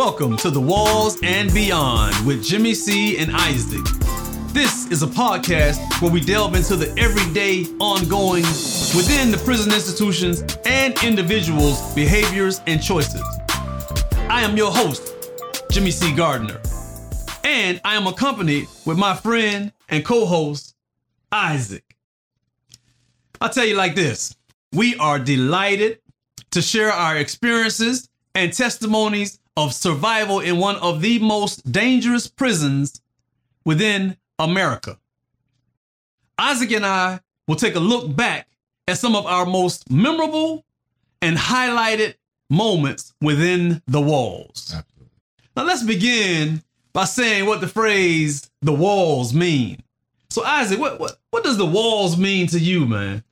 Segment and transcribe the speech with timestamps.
[0.00, 3.84] Welcome to The Walls and Beyond with Jimmie C and Isaac.
[4.54, 8.44] This is a podcast where we delve into the everyday, ongoing,
[8.96, 13.22] within the prison institutions and individuals' behaviors and choices.
[14.30, 15.12] I am your host,
[15.70, 16.14] Jimmie C.
[16.14, 16.58] Gardner,
[17.44, 20.74] and I am accompanied with my friend and co host,
[21.30, 21.84] Isaac.
[23.38, 24.34] I'll tell you like this
[24.72, 25.98] we are delighted
[26.52, 33.00] to share our experiences and testimonies of survival in one of the most dangerous prisons
[33.64, 34.98] within America.
[36.38, 38.48] Isaac and I will take a look back
[38.88, 40.64] at some of our most memorable
[41.20, 42.14] and highlighted
[42.48, 44.72] moments within the walls.
[44.74, 45.10] Absolutely.
[45.56, 46.62] Now let's begin
[46.94, 49.82] by saying what the phrase the walls mean.
[50.30, 53.24] So Isaac, what what what does the walls mean to you, man?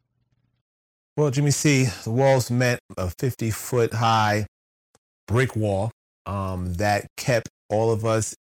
[1.16, 4.46] Well, Jimmie C, the walls meant a 50 foot high
[5.26, 5.90] brick wall
[6.28, 8.36] um, that kept all of us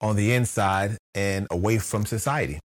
[0.00, 2.60] on the inside and away from society.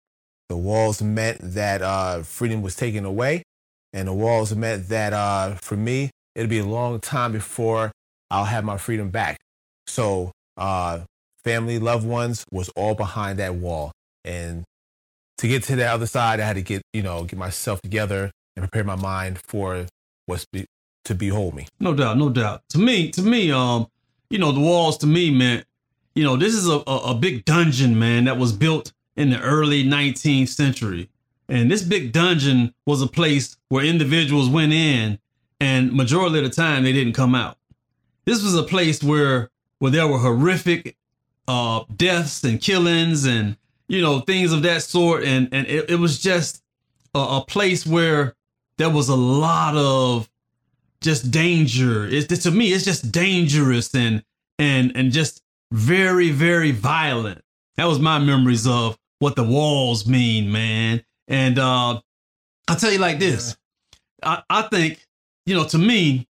[0.48, 3.44] The walls meant that uh, freedom was taken away,
[3.92, 7.92] and the walls meant that uh, for me, it'd be a long time before
[8.31, 9.39] I'll have my freedom back.
[9.86, 11.00] So, uh,
[11.44, 13.92] family, loved ones was all behind that wall.
[14.25, 14.64] And
[15.38, 18.31] to get to the other side, I had to get, you know, get myself together
[18.56, 19.86] and prepare my mind for
[20.27, 20.66] what's be,
[21.05, 21.69] to behold me.
[21.81, 22.62] No doubt, no doubt.
[22.70, 23.86] To me, to me, um,
[24.30, 25.67] you know, the walls to me meant,
[26.14, 29.41] you know, this is a, a, a big dungeon, man, that was built in the
[29.41, 31.08] early 19th century.
[31.48, 35.19] And this big dungeon was a place where individuals went in
[35.61, 37.58] and majority of the time they didn't come out.
[38.25, 40.97] This was a place where where there were horrific
[41.47, 45.97] uh, deaths and killings and you know things of that sort and and it, it
[45.97, 46.62] was just
[47.14, 48.34] a, a, place where
[48.78, 50.28] there was a lot of
[51.05, 52.06] just danger.
[52.06, 54.24] It's to me, it's just dangerous and
[54.58, 57.42] and and just very very violent.
[57.77, 61.05] That was my memories of what the walls mean, man.
[61.28, 62.00] And uh
[62.69, 63.56] I'll tell you like this.
[64.22, 65.06] I, I think,
[65.47, 66.26] you know, to me,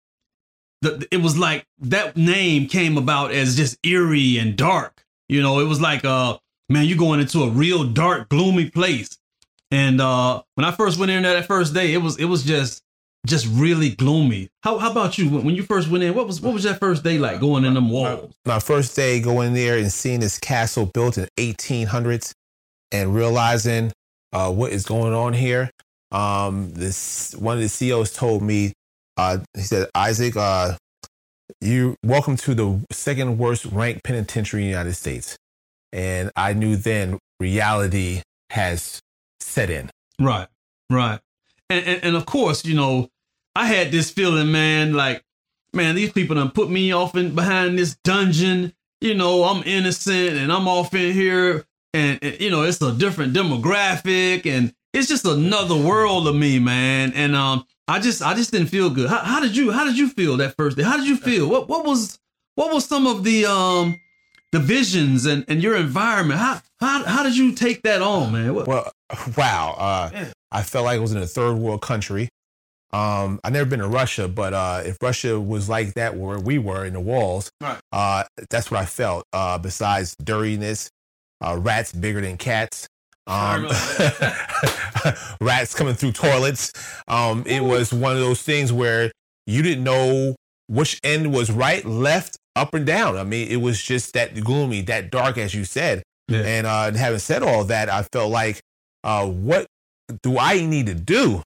[0.82, 5.04] the, it was like that name came about as just eerie and dark.
[5.28, 6.38] You know, it was like, uh,
[6.70, 9.18] man, you're going into a real dark, gloomy place.
[9.72, 12.44] And uh, when I first went in there that first day, it was it was
[12.44, 12.84] just
[13.28, 14.50] just really gloomy.
[14.64, 15.30] How how about you?
[15.30, 17.74] When you first went in, what was what was that first day like going in
[17.74, 18.34] them walls?
[18.46, 22.34] My first day going there and seeing this castle built in 1800s
[22.92, 23.92] and realizing
[24.34, 25.70] uh, what is going on here.
[26.12, 28.74] Um, this one of the COs told me,
[29.18, 30.76] uh, he said, Isaac, uh,
[31.62, 35.38] you welcome to the second worst ranked penitentiary in the United States.
[35.94, 39.00] And I knew then reality has
[39.40, 39.90] set in.
[40.20, 40.48] Right,
[40.90, 41.20] right
[41.72, 43.10] and, and, and of course, you know,
[43.56, 45.24] I had this feeling, man, like,
[45.74, 48.74] man, these people done put me off in behind this dungeon.
[49.00, 52.94] You know, I'm innocent and I'm off in here, and, and you know, it's a
[52.94, 57.14] different demographic, and it's just another world of me, man.
[57.16, 59.10] And um, I just, I just didn't feel good.
[59.10, 60.84] How, how did you, how did you feel that first day?
[60.84, 61.50] How did you feel?
[61.50, 62.20] What, what was,
[62.56, 64.00] what was some of the um,
[64.52, 66.40] the visions and, and your environment?
[66.40, 68.54] How, how, how did you take that on, man?
[68.54, 68.68] What?
[68.68, 68.92] Well,
[69.38, 69.76] wow.
[69.78, 72.30] Uh, I felt like I was in a third world country.
[72.94, 76.58] Um, I've never been to Russia, but uh, if Russia was like that where we
[76.58, 77.80] were in the walls, right.
[77.94, 79.24] uh, that's what I felt.
[79.32, 80.90] Uh, besides dirtiness,
[81.42, 82.88] uh, rats bigger than cats,
[83.28, 83.66] um,
[85.42, 86.74] rats coming through toilets.
[87.08, 89.12] Um, it was one of those things where
[89.46, 90.36] you didn't know
[90.68, 93.18] which end was right, left, up, and down.
[93.18, 96.04] I mean, it was just that gloomy, that dark, as you said.
[96.28, 96.40] Yeah.
[96.40, 98.60] And uh, having said all that, I felt like
[99.04, 99.68] uh, what
[100.22, 101.42] do I need to do?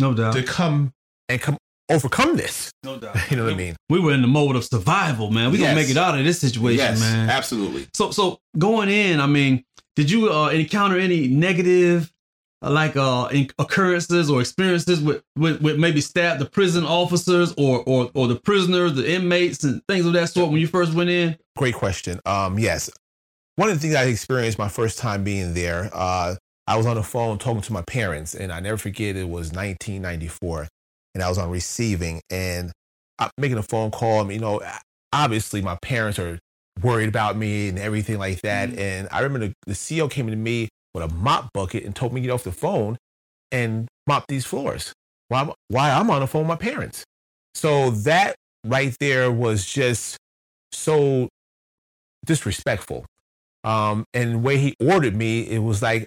[0.00, 0.34] No doubt.
[0.34, 0.92] To come
[1.28, 1.56] and come
[1.90, 2.70] overcome this.
[2.82, 3.16] No doubt.
[3.30, 3.76] You know what I mean?
[3.88, 5.50] We were in the mode of survival, man.
[5.50, 5.68] We yes.
[5.68, 7.28] gonna make it out of this situation, yes, man.
[7.28, 7.88] Absolutely.
[7.94, 9.64] So so going in, I mean,
[9.96, 12.12] did you uh, encounter any negative
[12.62, 13.28] uh, like uh
[13.58, 18.36] occurrences or experiences with, with with maybe staff the prison officers or or or the
[18.36, 22.20] prisoners the inmates and things of that sort when you first went in great question
[22.26, 22.90] um yes
[23.56, 26.34] one of the things i experienced my first time being there uh
[26.70, 29.50] I was on the phone talking to my parents, and I never forget it was
[29.50, 30.68] 1994,
[31.16, 32.70] and I was on receiving, and
[33.18, 34.20] I'm making a phone call.
[34.20, 34.62] And, you know,
[35.12, 36.38] obviously my parents are
[36.80, 38.68] worried about me and everything like that.
[38.68, 38.78] Mm-hmm.
[38.78, 42.12] And I remember the, the CO came to me with a mop bucket and told
[42.12, 42.98] me to get off the phone
[43.50, 44.92] and mop these floors
[45.26, 47.02] while I'm, while I'm on the phone with my parents.
[47.52, 50.16] So that right there was just
[50.70, 51.28] so
[52.24, 53.06] disrespectful.
[53.64, 56.06] Um, and the way he ordered me, it was like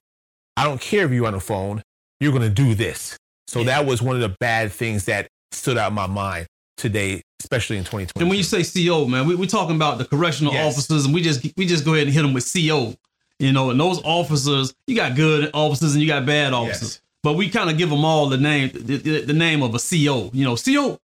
[0.57, 1.81] I don't care if you're on the phone,
[2.19, 3.17] you're going to do this.
[3.47, 3.65] So yeah.
[3.67, 6.47] that was one of the bad things that stood out in my mind
[6.77, 8.21] today, especially in 2020.
[8.21, 10.73] And when you say CO, man, we, we're talking about the correctional Yes.
[10.73, 12.95] officers, and we just we just go ahead and hit them with CO.
[13.39, 17.01] You know, and those officers, you got good officers and you got bad officers, Yes.
[17.23, 19.79] but we kind of give them all the name the, the, the name of a
[19.79, 20.29] CO.
[20.33, 21.00] You know, CO.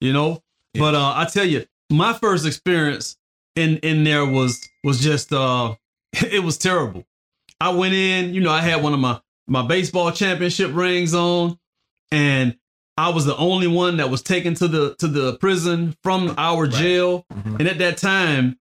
[0.00, 0.42] You know,
[0.74, 3.16] but uh, I tell you, my first experience
[3.56, 5.74] in in there was was just uh,
[6.12, 7.04] it was terrible.
[7.60, 11.58] I went in, you know, I had one of my my baseball championship rings on,
[12.10, 12.56] and
[12.96, 16.66] I was the only one that was taken to the to the prison from our
[16.66, 17.26] jail.
[17.32, 17.58] Mhm.
[17.60, 18.58] And at that time,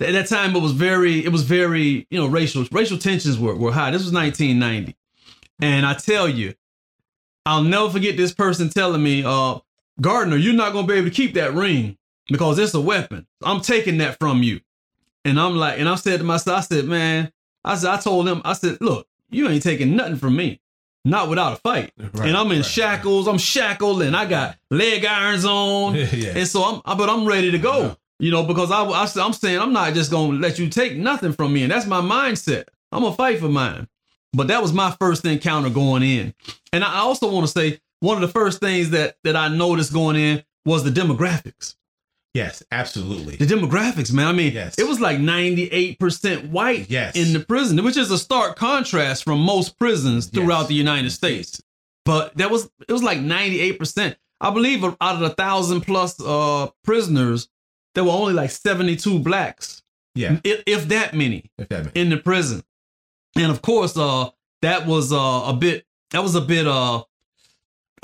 [0.00, 3.54] at that time it was very it was very you know racial racial tensions were
[3.54, 3.90] were high.
[3.90, 4.96] This was 1990,
[5.60, 6.54] and I tell you,
[7.46, 9.58] I'll never forget this person telling me, "Uh,
[10.00, 11.96] Gardner, you're not gonna be able to keep that ring
[12.28, 13.26] because it's a weapon.
[13.42, 14.60] I'm taking that from you."
[15.24, 17.32] And I'm like, and I said to myself, I said, man,
[17.64, 20.60] I said, I told him, I said, look, you ain't taking nothing from me,
[21.04, 21.92] not without a fight.
[21.98, 22.64] Right, and I'm in right.
[22.64, 26.32] shackles, I'm shackled, and I got leg irons on, yeah.
[26.36, 27.78] and so I'm, I- but I'm ready to go.
[27.82, 27.94] Yeah.
[28.20, 31.32] You know, because I, I, I'm saying I'm not just gonna let you take nothing
[31.32, 32.64] from me, and that's my mindset.
[32.92, 33.88] I'm gonna fight for mine.
[34.32, 36.32] But that was my first encounter going in,
[36.72, 39.92] and I also want to say one of the first things that that I noticed
[39.92, 41.74] going in was the demographics.
[42.34, 43.36] Yes, absolutely.
[43.36, 44.26] The demographics, man.
[44.26, 44.74] I mean, Yes.
[44.78, 47.16] it was like 98% white Yes.
[47.16, 50.68] in the prison, which is a stark contrast from most prisons throughout Yes.
[50.68, 51.62] the United States.
[52.04, 54.16] But that was it was like 98%.
[54.40, 57.48] I believe out of the thousand plus uh prisoners,
[57.94, 59.82] there were only like 72 blacks,
[60.14, 62.62] Yeah, if, if that many if that makes in the prison.
[63.36, 64.30] And of course, uh,
[64.62, 67.02] that was uh, a bit that was a bit uh,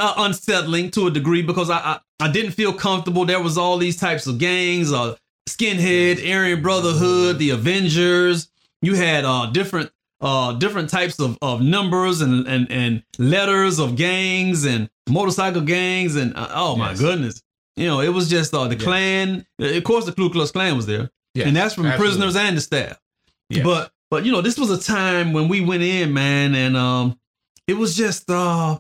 [0.01, 3.25] uh unsettling to a degree because I, I I didn't feel comfortable.
[3.25, 5.17] There was all these types of gangs, uh,
[5.49, 8.49] skinhead, Aryan Brotherhood, the Avengers.
[8.83, 13.97] You had uh different uh different types of, of numbers and, and and letters of
[13.97, 17.01] gangs and motorcycle gangs and uh, oh my Yes.
[17.01, 17.43] goodness.
[17.77, 18.85] You know, it was just uh, the Yes.
[18.85, 19.47] Klan.
[19.59, 22.07] Of course, the Ku Klux Klan was there, Yes, and that's from absolutely.
[22.17, 23.01] prisoners and the staff.
[23.65, 27.19] But but you know, this was a time when we went in, man, and um
[27.67, 28.79] it was just uh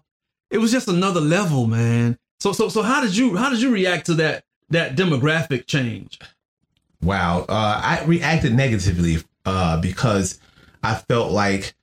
[0.51, 2.19] it was just another level, man.
[2.41, 6.19] So so so how did you how did you react to that that demographic change?
[7.03, 7.47] Wow.
[7.49, 10.39] Uh, I reacted negatively uh, because
[10.83, 11.75] I felt like,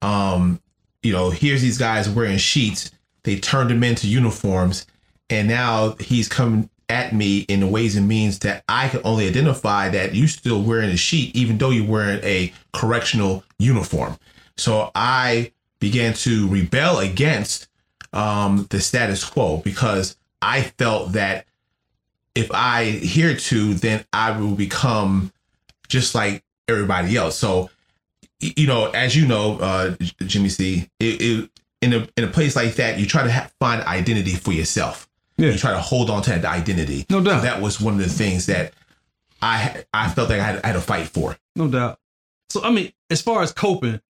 [0.00, 0.60] um,
[1.02, 2.90] you know, here's these guys wearing sheets.
[3.24, 4.86] They turned them into uniforms,
[5.30, 9.28] and now he's coming at me in the ways and means that I can only
[9.28, 14.16] identify that you're still wearing a sheet, even though you're wearing a correctional uniform.
[14.56, 17.68] So I began to rebel against
[18.12, 21.46] um, the status quo because I felt that
[22.34, 25.32] if I adhere to, then I will become
[25.88, 27.36] just like everybody else.
[27.36, 27.70] So,
[28.40, 31.50] you know, as you know, uh, Jimmie C, it, it,
[31.80, 35.08] in a in a place like that, you try to ha- find identity for yourself.
[35.36, 35.50] Yeah.
[35.50, 37.06] You try to hold on to that identity.
[37.10, 37.42] No doubt.
[37.42, 38.72] That was one of the things that
[39.40, 41.36] I I felt like I had, I had to fight for.
[41.56, 41.98] No doubt.
[42.50, 44.00] So I mean, as far as coping,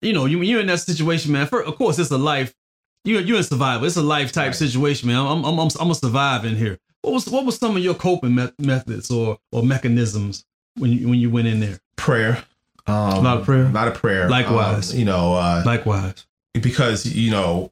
[0.00, 1.46] you know, you you're in that situation, man.
[1.46, 2.54] For, of course, it's a life.
[3.04, 3.86] You you're in survival.
[3.86, 4.54] It's a life type Right.
[4.54, 5.18] situation, man.
[5.18, 6.78] I'm I'm I'm I'm a survive in here.
[7.02, 10.44] What was what was some of your coping met- methods or or mechanisms
[10.76, 11.80] when you when you went in there?
[11.96, 12.44] Prayer.
[12.86, 13.66] Um, A lot of prayer?
[13.66, 14.28] A lot of prayer.
[14.28, 14.92] Likewise.
[14.92, 17.70] Um, you know, uh, Likewise, because you know,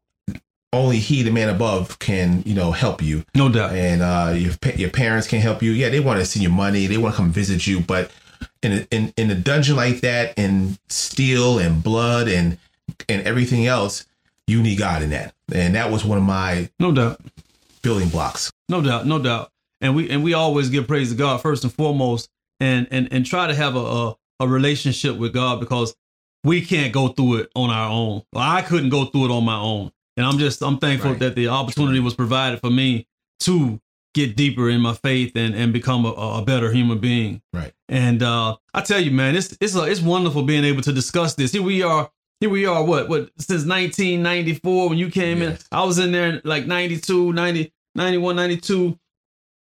[0.72, 3.24] only He, the man above, can you know help you.
[3.34, 3.72] no doubt.
[3.72, 5.70] and uh, your your parents can help you.
[5.72, 6.86] Yeah, they want to see your money.
[6.86, 8.10] They want to come visit you, but
[8.62, 12.58] in a, in in a dungeon like that, and steel and blood and
[13.08, 14.06] and everything else,
[14.50, 15.34] you need God in that.
[15.54, 17.20] And that was one of my No doubt.
[17.82, 18.52] building blocks.
[18.68, 19.50] No doubt, no doubt.
[19.80, 22.28] And we and we always give praise to God first and foremost,
[22.60, 25.94] and and and try to have a a, a relationship with God because
[26.44, 28.22] we can't go through it on our own.
[28.34, 31.20] I couldn't go through it on my own, and I'm just I'm thankful Right.
[31.20, 33.06] that the opportunity was provided for me
[33.40, 33.80] to
[34.12, 37.40] get deeper in my faith and and become a, a better human being.
[37.54, 37.72] Right.
[37.88, 41.34] And uh, I tell you, man, it's it's a, it's wonderful being able to discuss
[41.36, 41.52] this.
[41.52, 42.10] Here we are.
[42.40, 42.82] Here we are.
[42.82, 45.58] What what since 1994 when you came in?
[45.70, 48.98] I was in there like 92, 90, 91, 92.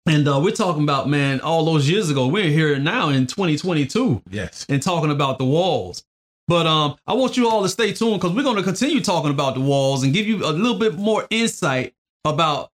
[0.06, 2.28] And uh, we're talking about man, all those years ago.
[2.28, 4.66] We're here now in 2022 Yes.
[4.68, 6.04] and talking about the walls.
[6.48, 9.30] But um, I want you all to stay tuned because we're going to continue talking
[9.30, 12.70] about the walls and give you a little bit more insight about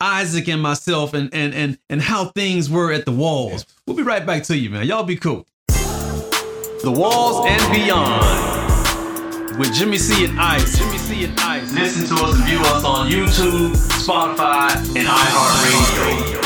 [0.00, 3.52] Isaac and myself and and and and how things were at the walls.
[3.52, 3.66] Yes.
[3.86, 4.86] We'll be right back to you, man.
[4.86, 5.44] Y'all be cool.
[5.68, 8.59] The walls and beyond
[9.60, 10.78] with Jimmie C and Ice.
[10.78, 11.70] Jimmie C and Ice.
[11.74, 16.40] Listen to us and view us on YouTube, Spotify, and iHeartRadio.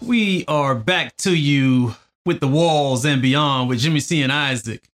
[0.00, 1.94] We are back to you
[2.24, 4.88] with the walls and beyond with Jimmie C and Isaac.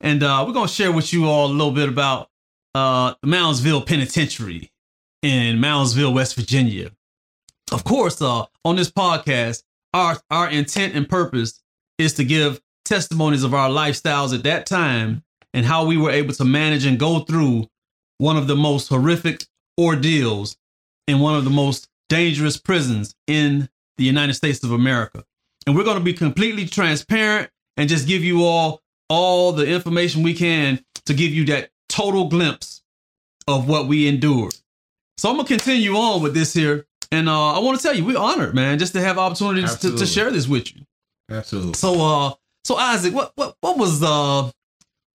[0.00, 2.30] And uh, we're to share with you all a little bit about
[2.74, 4.72] uh, Moundsville Penitentiary
[5.22, 6.90] in Moundsville, West Virginia.
[7.70, 9.62] Of course, uh, on this podcast,
[9.94, 11.62] our our intent and purpose
[11.98, 15.22] is to give testimonies of our lifestyles at that time
[15.54, 17.66] and how we were able to manage and go through
[18.18, 19.44] one of the most horrific
[19.80, 20.56] ordeals
[21.06, 25.24] in one of the most dangerous prisons in the United States of America.
[25.66, 30.22] And we're going to be completely transparent and just give you all all the information
[30.22, 32.82] we can to give you that total glimpse
[33.46, 34.54] of what we endured.
[35.18, 38.04] So I'm gonna continue on with this here, and uh, I want to tell you
[38.04, 40.82] we're honored, man, just to have opportunities to, to, share this with you.
[41.30, 41.74] Absolutely.
[41.74, 42.32] So, uh,
[42.64, 44.50] so Isaac, what what what was uh,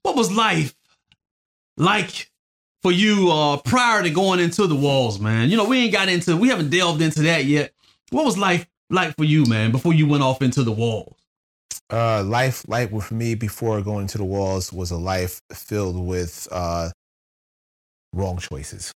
[0.04, 0.76] what was life
[1.78, 2.30] like
[2.82, 5.50] for you uh prior to going into the walls, man?
[5.50, 7.74] You know, we ain't got into, we haven't delved into that yet.
[8.12, 11.16] What was life like for you, man, before you went off into the walls?
[11.92, 16.48] Uh, life, like with me before going into the walls, was a life filled with
[16.52, 16.90] uh,
[18.14, 18.92] wrong choices.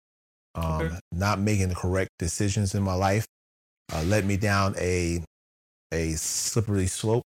[0.54, 0.96] Um, okay.
[1.12, 3.26] Not making the correct decisions in my life
[3.92, 5.22] uh, led me down a
[5.92, 7.24] a slippery slope,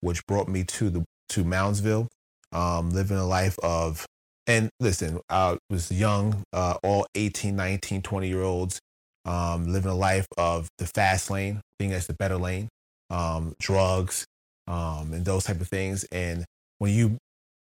[0.00, 2.08] which brought me to the to Moundsville,
[2.52, 4.06] um, living a life of
[4.46, 8.80] and listen, I was young, uh, all 18, 19, 20 year olds,
[9.24, 12.68] um, living a life of the fast lane, being as the better lane,
[13.10, 14.26] um, drugs,
[14.66, 16.04] um, and those type of things.
[16.10, 16.44] And
[16.78, 17.18] when you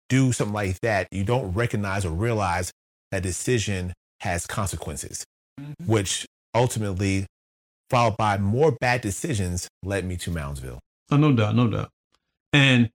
[0.09, 2.71] do something like that, you don't recognize or realize
[3.11, 5.25] that decision has consequences,
[5.61, 5.85] mm-hmm.
[5.85, 7.27] which ultimately,
[7.91, 10.79] followed by more bad decisions, led me to Moundsville.
[11.11, 11.91] Oh, no doubt, no doubt.
[12.53, 12.91] And,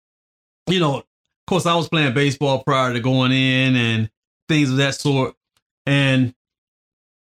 [0.67, 1.05] you know, of
[1.47, 4.09] course, I was playing baseball prior to going in and
[4.47, 5.35] things of that sort.
[5.85, 6.33] And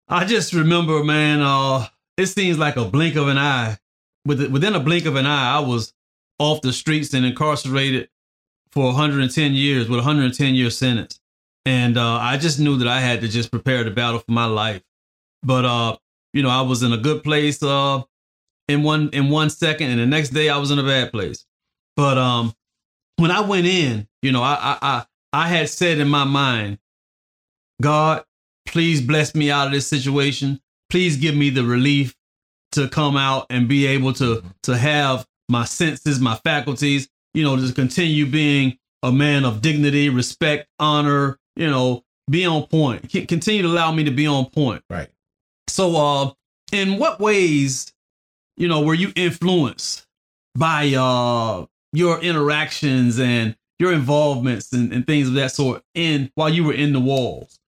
[0.08, 3.78] I just remember, man, uh, it seems like a blink of an eye.
[4.26, 5.94] Within a blink of an eye, I was
[6.40, 8.10] off the streets and incarcerated
[8.72, 11.20] for 110 years with a 110 year sentence.
[11.66, 14.46] And uh, I just knew that I had to just prepare the battle for my
[14.46, 14.82] life.
[15.44, 15.98] But uh,
[16.34, 18.02] you know, I was in a good place uh,
[18.68, 21.46] in one in one second, and the next day I was in a bad place.
[21.96, 22.54] But um,
[23.18, 26.80] when I went in, you know, I I I, I had said in my mind,
[27.82, 28.24] God,
[28.66, 30.60] please bless me out of this situation.
[30.90, 32.16] Please give me the relief
[32.74, 37.56] to come out and be able to to have my senses, my faculties, you know,
[37.56, 43.10] to continue being a man of dignity, respect, honor, you know, be on point.
[43.10, 44.84] Continue to allow me to be on point.
[44.90, 45.10] Right.
[45.68, 46.32] So, uh,
[46.72, 47.94] in what ways,
[48.58, 50.06] you know, were you influenced
[50.56, 56.50] by uh your interactions and your involvements and, and things of that sort in while
[56.50, 57.60] you were in the walls?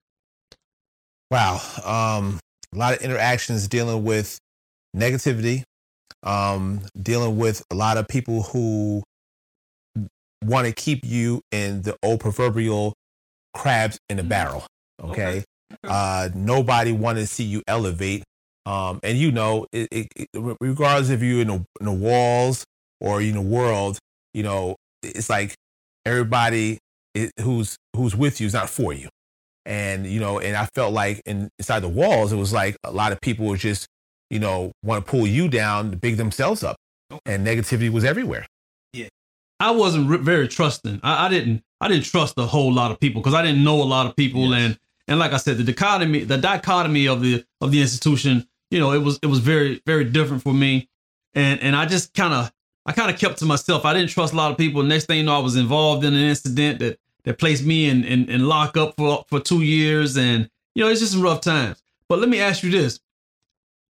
[1.30, 1.60] Wow.
[1.84, 2.40] Um,
[2.74, 4.38] a lot of interactions dealing with
[4.96, 5.64] negativity,
[6.22, 9.02] um, dealing with a lot of people who
[10.44, 12.94] want to keep you in the old proverbial
[13.56, 14.28] crabs in a mm-hmm.
[14.28, 14.66] barrel.
[15.02, 15.22] Okay.
[15.22, 15.44] okay.
[15.84, 18.22] Uh, nobody wanted to see you elevate.
[18.64, 20.28] Um, and you know, it, it, it,
[20.60, 22.64] regardless if you're in the, in the walls
[23.00, 23.98] or in the world,
[24.34, 25.54] you know, it's like
[26.04, 26.78] everybody
[27.40, 29.08] who's who's with you is not for you.
[29.64, 32.92] And you know, and I felt like in, inside the walls, it was like a
[32.92, 33.86] lot of people were just,
[34.30, 36.76] you know, want to pull you down to big themselves up,
[37.24, 38.46] and negativity was everywhere.
[38.92, 39.08] Yeah,
[39.58, 41.00] I wasn't very trusting.
[41.02, 43.82] I, I didn't I didn't trust a whole lot of people because I didn't know
[43.82, 44.60] a lot of people yes.
[44.60, 44.78] and
[45.08, 48.92] and like I said, the dichotomy the dichotomy of the of the institution, you know,
[48.92, 50.88] it was it was very very different for me,
[51.34, 52.52] and and I just kind of
[52.84, 53.84] I kind of kept to myself.
[53.84, 54.82] I didn't trust a lot of people.
[54.82, 58.04] Next thing you know, I was involved in an incident that that placed me in
[58.04, 61.82] in, in lockup for for two years, and you know, it's just some rough times.
[62.08, 62.98] But let me ask you this: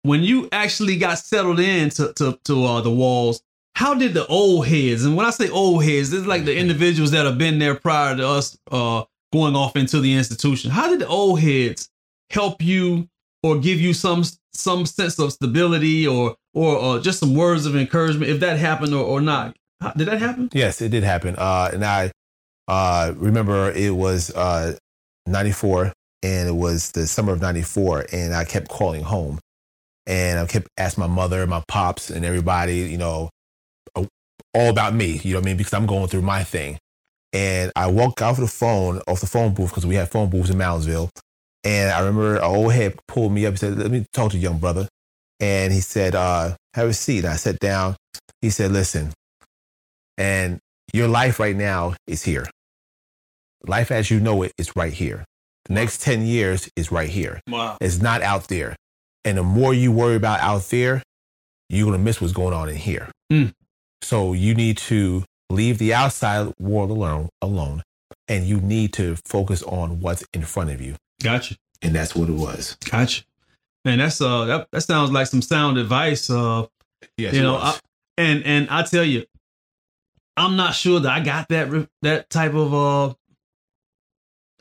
[0.02, 3.42] when you actually got settled in to to, to uh, the walls,
[3.76, 7.12] how did the old heads, and when I say old heads, it's like the individuals
[7.12, 9.04] that have been there prior to us uh,
[9.34, 10.72] going off into the institution.
[10.72, 11.90] How did the old heads
[12.30, 13.10] help you
[13.44, 17.76] or give you some some sense of stability or or, or just some words of
[17.76, 19.56] encouragement if that happened or, or not?
[19.98, 20.50] Did that happen?
[20.54, 21.36] Yes, it did happen.
[21.38, 22.12] Uh, and I
[22.70, 24.78] uh, remember it was uh,
[25.28, 25.92] 94
[26.24, 29.40] and it was the summer of 94 and I kept calling home
[30.08, 33.30] and I kept asking my mother, my pops and everybody, you know,
[34.56, 35.58] all about me, you know what I mean?
[35.58, 36.80] Because I'm going through my thing.
[37.34, 40.50] And I walked off the phone, off the phone booth, because we had phone booths
[40.50, 41.10] in Moundsville.
[41.66, 44.38] And I remember an old head pulled me up and said, Let me talk to
[44.38, 44.88] you, young brother.
[45.40, 47.26] And he said, uh, Have a seat.
[47.26, 47.98] And I sat down.
[48.42, 49.12] He said, Listen,
[50.18, 50.60] and
[50.94, 52.48] your life right now is here.
[53.68, 55.26] Life as you know it is right here.
[55.66, 57.42] The next 10 years is right here.
[57.48, 57.78] Wow.
[57.82, 58.76] It's not out there.
[59.24, 61.02] And the more you worry about out there,
[61.70, 63.10] you're going to miss what's going on in here.
[63.34, 63.52] Mm.
[64.02, 67.84] So you need to leave the outside world alone, alone,
[68.28, 70.96] and you need to focus on what's in front of you.
[71.24, 71.56] Gotcha.
[71.82, 72.78] And that's what it was.
[72.90, 73.24] Gotcha.
[73.84, 76.30] Man, that's uh that, that sounds like some sound advice.
[76.30, 76.68] Uh
[77.18, 77.56] Yes, you know.
[77.56, 77.78] I,
[78.18, 79.26] and and I tell you,
[80.38, 83.14] I'm not sure that I got that that type of uh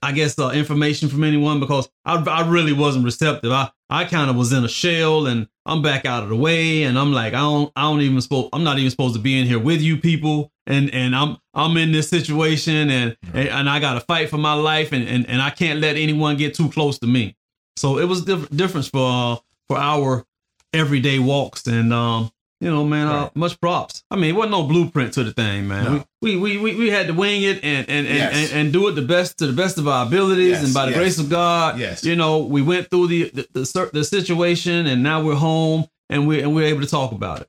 [0.05, 3.51] I guess uh, information from anyone because I I really wasn't receptive.
[3.51, 6.83] I I kind of was in a shell and I'm back out of the way
[6.83, 9.39] and I'm like I don't I don't even supposed I'm not even supposed to be
[9.41, 13.71] in here with you people and and I'm I'm in this situation and and, and
[13.71, 16.55] I got to fight for my life and, and and I can't let anyone get
[16.55, 17.37] too close to me.
[17.77, 19.37] So it was diff- difference for uh,
[19.69, 20.27] for our
[20.75, 22.31] everyday walks and um
[22.65, 24.03] you know man uh, much props.
[24.11, 25.85] I mean it wasn't no blueprint to the thing man.
[25.85, 26.05] No.
[26.23, 28.35] We, we we we had to wing it and and and, Yes.
[28.53, 30.87] and and do it the best to the best of our abilities Yes, and by
[30.87, 30.99] the yes.
[30.99, 31.79] grace of God.
[31.79, 32.05] Yes.
[32.05, 36.27] You know we went through the the, the the situation and now we're home and
[36.27, 37.49] we and we're able to talk about it.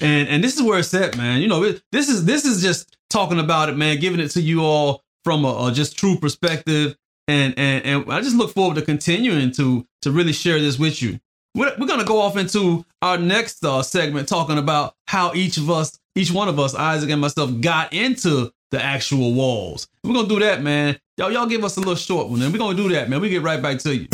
[0.00, 1.42] And and this is where it's at, man.
[1.42, 3.98] You know, it, this is this is just talking about it, man.
[4.00, 6.96] Giving it to you all from a, a just true perspective,
[7.28, 11.02] and and and I just look forward to continuing to to really share this with
[11.02, 11.20] you.
[11.54, 15.68] We're, we're gonna go off into our next uh, segment, talking about how each of
[15.68, 19.88] us, each one of us, Isaac and myself, got into the actual walls.
[20.04, 20.96] We're gonna do that, man.
[21.16, 23.20] Y'all, y'all give us a little short one, and we're gonna do that, man.
[23.20, 24.06] We get right back to you.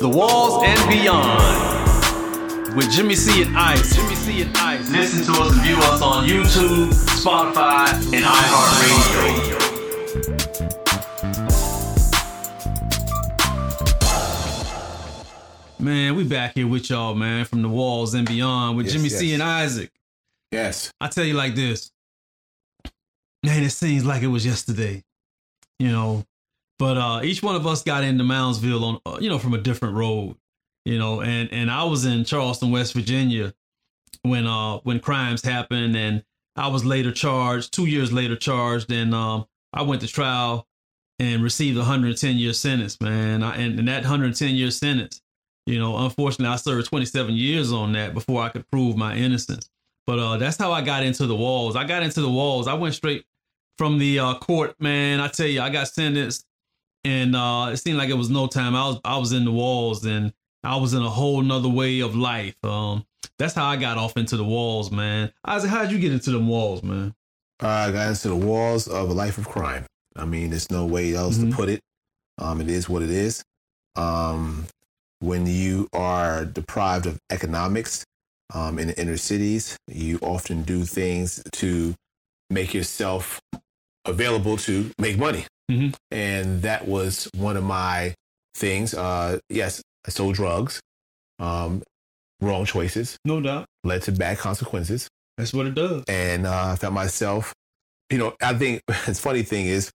[0.00, 1.84] The walls and beyond
[2.74, 3.94] with Jimmie C and Ice.
[3.94, 4.90] Jimmie C and Ice.
[4.90, 6.88] Listen to us and view us on YouTube,
[7.20, 9.64] Spotify, and iHeartRadio.
[15.84, 19.10] Man, we back here with y'all, man, from the walls and beyond with Yes, Jimmie
[19.10, 19.92] C and Isaac.
[20.50, 20.90] yes.
[20.98, 21.92] I tell you like this,
[23.44, 25.04] man, it seems like it was yesterday,
[25.78, 26.24] you know.
[26.78, 29.58] But uh, each one of us got into Moundsville on, uh, you know, from a
[29.58, 30.36] different road,
[30.86, 31.20] you know.
[31.20, 33.52] And and I was in Charleston, West Virginia,
[34.22, 36.24] when uh when crimes happened, and
[36.56, 37.74] I was later charged.
[37.74, 40.66] Two years later, charged, and um I went to trial
[41.18, 43.42] and received a 110 year sentence, man.
[43.42, 45.20] I, and, and that 110 year sentence,
[45.66, 49.68] you know, unfortunately, I served 27 years on that before I could prove my innocence.
[50.06, 51.76] But uh, that's how I got into the walls.
[51.76, 52.68] I got into the walls.
[52.68, 53.24] I went straight
[53.78, 55.20] from the uh, court, man.
[55.20, 56.44] I tell you, I got sentenced,
[57.04, 58.74] and uh, it seemed like it was no time.
[58.76, 62.00] I was I was in the walls, and I was in a whole nother way
[62.00, 62.54] of life.
[62.62, 63.06] Um,
[63.38, 65.32] that's how I got off into the walls, man.
[65.46, 67.14] Isaac, how'd you get into them walls, man?
[67.60, 69.86] I got into the walls of a life of crime.
[70.16, 71.50] I mean, there's no way else Mhm.
[71.50, 71.82] to put it.
[72.38, 73.42] Um, it is what it is.
[73.96, 74.66] Um,
[75.24, 78.04] when you are deprived of economics
[78.52, 81.94] um, in the inner cities, you often do things to
[82.50, 83.40] make yourself
[84.04, 85.44] available to make money.
[85.70, 85.94] Mhm.
[86.10, 88.14] And that was one of my
[88.54, 88.92] things.
[88.94, 90.80] Uh, yes, I sold drugs.
[91.38, 91.82] Um,
[92.40, 93.66] wrong choices No doubt.
[93.82, 95.08] led to bad consequences
[95.38, 96.04] That's what it does.
[96.08, 97.52] and uh, I found myself,
[98.10, 99.90] you know, I think it's funny thing is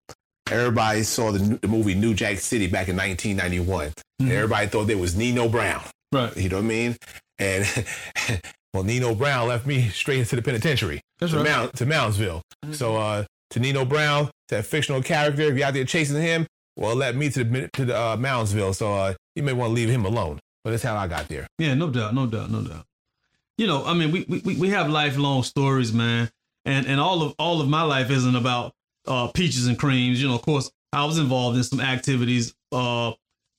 [0.50, 3.92] everybody saw the, the movie New Jack City back in 1991.
[4.20, 4.32] And Mhm.
[4.32, 5.82] everybody thought there was Nino Brown.
[6.12, 6.36] Right.
[6.36, 6.96] You know what I mean?
[7.38, 7.64] And
[8.74, 11.46] well, Nino Brown left me straight into the penitentiary That's to, right.
[11.46, 12.42] Mount, to Moundsville.
[12.72, 16.46] So uh, to Nino Brown, to that fictional character, if you're out there chasing him,
[16.76, 18.74] well, it led me to the to the uh, Moundsville.
[18.74, 20.38] So uh, you may want to leave him alone.
[20.64, 21.46] But that's how I got there.
[21.58, 22.84] Yeah, no doubt, no doubt, no doubt.
[23.56, 26.30] You know, I mean, we we, we have lifelong stories, man,
[26.64, 28.72] and and all of all of my life isn't about
[29.06, 30.20] uh, peaches and creams.
[30.20, 33.12] You know, of course, I was involved in some activities, uh,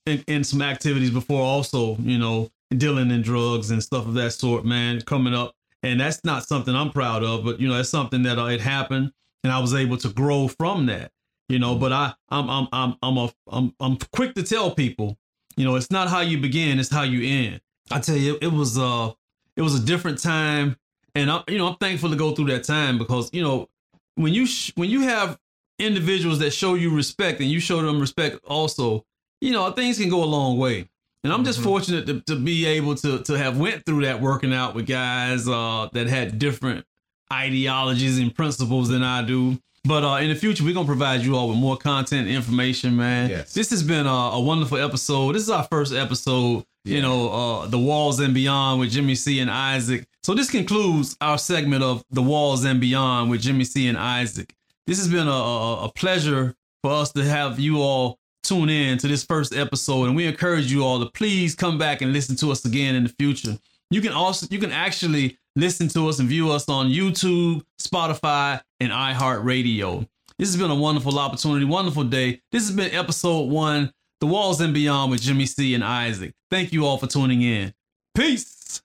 [0.06, 4.32] in, in some activities before, also, you know, dealing in drugs and stuff of that
[4.32, 7.89] sort, man, coming up, and that's not something I'm proud of, but you know, it's
[7.89, 9.12] something that uh, it happened,
[9.43, 11.12] and I was able to grow from that.
[11.49, 15.17] You know, but I I'm I'm I'm I'm a, I'm I'm quick to tell people
[15.58, 17.62] you know, it's not how you begin, it's how you end.
[17.91, 19.12] I tell you, it was uh
[19.56, 20.77] it was a different time
[21.15, 23.69] and I you know, I'm thankful to go through that time because, you know,
[24.15, 25.38] when you sh- when you have
[25.80, 29.04] individuals that show you respect and you show them respect also,
[29.41, 30.88] you know, things can go a long way.
[31.24, 31.63] And I'm just Mhm.
[31.63, 35.47] fortunate to, to be able to to have went through that working out with guys
[35.47, 36.86] uh that had different
[37.32, 39.60] ideologies and principles than I do.
[39.84, 42.95] But uh, in the future, we're gonna provide you all with more content and information,
[42.95, 43.30] man.
[43.32, 43.54] Yes.
[43.54, 45.34] This has been a, a wonderful episode.
[45.34, 49.39] This is our first episode, you know, uh, the walls and beyond with Jimmie C
[49.39, 50.06] and Isaac.
[50.23, 54.53] So this concludes our segment of the walls and beyond with Jimmie C and Isaac.
[54.86, 56.53] This has been a, a, pleasure
[56.84, 60.71] for us to have you all tune in to this first episode, and we encourage
[60.71, 63.57] you all to please come back and listen to us again in the future.
[63.89, 68.62] You can also you can actually listen to us and view us on YouTube, Spotify,
[68.79, 70.07] and iHeartRadio.
[70.38, 72.41] This has been a wonderful opportunity, wonderful day.
[72.51, 76.34] This has been episode one, The Walls and Beyond with Jimmie C and Isaac.
[76.51, 77.73] Thank you all for tuning in.
[78.15, 78.84] Peace.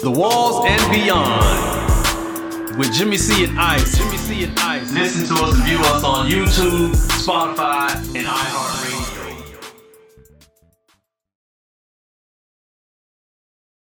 [0.00, 3.98] The Walls and Beyond with Jimmie C and Ice.
[3.98, 4.92] Jimmie C of ice.
[4.92, 8.87] Listen to us and view us on YouTube, Spotify, and iHeartRadio.